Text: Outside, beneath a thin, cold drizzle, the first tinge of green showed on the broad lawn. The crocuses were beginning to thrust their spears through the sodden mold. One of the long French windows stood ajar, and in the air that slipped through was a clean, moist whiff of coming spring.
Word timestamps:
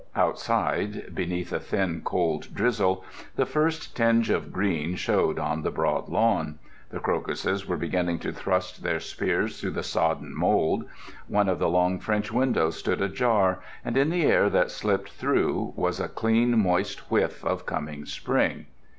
Outside, 0.15 1.13
beneath 1.13 1.53
a 1.53 1.59
thin, 1.59 2.01
cold 2.03 2.47
drizzle, 2.55 3.05
the 3.35 3.45
first 3.45 3.95
tinge 3.95 4.31
of 4.31 4.51
green 4.51 4.95
showed 4.95 5.37
on 5.37 5.61
the 5.61 5.69
broad 5.69 6.09
lawn. 6.09 6.57
The 6.89 6.99
crocuses 6.99 7.67
were 7.67 7.77
beginning 7.77 8.17
to 8.21 8.31
thrust 8.31 8.81
their 8.81 8.99
spears 8.99 9.61
through 9.61 9.69
the 9.77 9.83
sodden 9.83 10.35
mold. 10.35 10.85
One 11.27 11.47
of 11.47 11.59
the 11.59 11.69
long 11.69 11.99
French 11.99 12.31
windows 12.31 12.77
stood 12.77 12.99
ajar, 12.99 13.61
and 13.85 13.95
in 13.95 14.09
the 14.09 14.23
air 14.25 14.49
that 14.49 14.71
slipped 14.71 15.09
through 15.11 15.71
was 15.75 15.99
a 15.99 16.07
clean, 16.09 16.57
moist 16.57 17.11
whiff 17.11 17.45
of 17.45 17.67
coming 17.67 18.07
spring. 18.07 18.65